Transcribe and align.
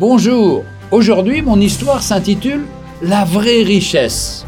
Bonjour, 0.00 0.64
aujourd'hui 0.92 1.42
mon 1.42 1.60
histoire 1.60 2.02
s'intitule 2.02 2.64
La 3.02 3.26
vraie 3.26 3.62
richesse. 3.62 4.46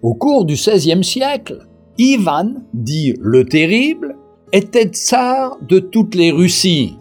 Au 0.00 0.14
cours 0.14 0.46
du 0.46 0.54
XVIe 0.54 1.04
siècle, 1.04 1.66
Ivan, 1.98 2.62
dit 2.72 3.12
le 3.20 3.44
Terrible, 3.44 4.16
était 4.52 4.86
tsar 4.86 5.58
de 5.60 5.80
toutes 5.80 6.14
les 6.14 6.30
Russies. 6.30 6.96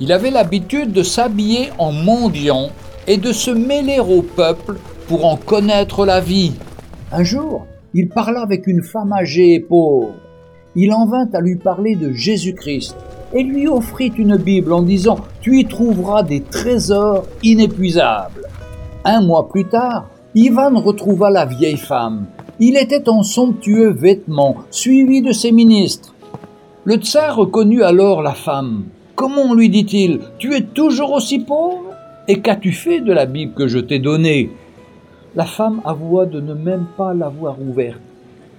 Il 0.00 0.10
avait 0.10 0.30
l'habitude 0.30 0.90
de 0.90 1.02
s'habiller 1.02 1.68
en 1.76 1.92
mendiant 1.92 2.70
et 3.06 3.18
de 3.18 3.32
se 3.32 3.50
mêler 3.50 4.00
au 4.00 4.22
peuple 4.22 4.76
pour 5.08 5.26
en 5.26 5.36
connaître 5.36 6.06
la 6.06 6.20
vie. 6.20 6.54
Un 7.12 7.22
jour, 7.22 7.66
il 7.92 8.08
parla 8.08 8.40
avec 8.40 8.66
une 8.66 8.82
femme 8.82 9.12
âgée 9.12 9.52
et 9.52 9.60
pauvre 9.60 10.14
il 10.80 10.92
en 10.92 11.06
vint 11.06 11.28
à 11.32 11.40
lui 11.40 11.56
parler 11.56 11.96
de 11.96 12.12
Jésus-Christ 12.12 12.94
et 13.34 13.42
lui 13.42 13.66
offrit 13.66 14.12
une 14.16 14.36
Bible 14.36 14.72
en 14.72 14.82
disant 14.82 15.16
Tu 15.40 15.58
y 15.58 15.64
trouveras 15.64 16.22
des 16.22 16.40
trésors 16.40 17.26
inépuisables. 17.42 18.46
Un 19.04 19.20
mois 19.20 19.48
plus 19.48 19.64
tard, 19.64 20.08
Ivan 20.36 20.80
retrouva 20.80 21.30
la 21.30 21.46
vieille 21.46 21.78
femme. 21.78 22.26
Il 22.60 22.76
était 22.76 23.08
en 23.08 23.24
somptueux 23.24 23.90
vêtements, 23.90 24.58
suivi 24.70 25.20
de 25.20 25.32
ses 25.32 25.50
ministres. 25.50 26.14
Le 26.84 26.94
tsar 26.94 27.34
reconnut 27.34 27.82
alors 27.82 28.22
la 28.22 28.34
femme. 28.34 28.84
Comment 29.16 29.54
lui 29.54 29.70
dit-il 29.70 30.20
Tu 30.38 30.54
es 30.54 30.62
toujours 30.62 31.10
aussi 31.10 31.40
pauvre? 31.40 31.90
Et 32.28 32.40
qu'as-tu 32.40 32.70
fait 32.70 33.00
de 33.00 33.12
la 33.12 33.26
Bible 33.26 33.54
que 33.54 33.66
je 33.66 33.80
t'ai 33.80 33.98
donnée? 33.98 34.52
La 35.34 35.44
femme 35.44 35.80
avoua 35.84 36.26
de 36.26 36.40
ne 36.40 36.54
même 36.54 36.86
pas 36.96 37.14
l'avoir 37.14 37.60
ouverte. 37.60 37.98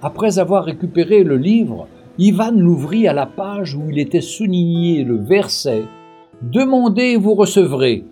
Après 0.01 0.37
avoir 0.37 0.65
récupéré 0.65 1.23
le 1.23 1.37
livre, 1.37 1.87
Ivan 2.21 2.51
l'ouvrit 2.51 3.07
à 3.07 3.13
la 3.13 3.25
page 3.25 3.75
où 3.75 3.89
il 3.89 3.97
était 3.97 4.19
souligné 4.19 5.05
le 5.05 5.15
verset 5.15 5.83
Demandez 6.41 7.11
et 7.11 7.15
vous 7.15 7.33
recevrez. 7.33 8.03